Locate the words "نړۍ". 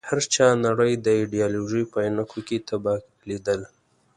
0.65-0.93